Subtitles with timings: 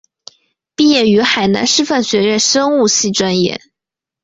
[0.75, 3.61] 毕业于海南师范学院生物系专业。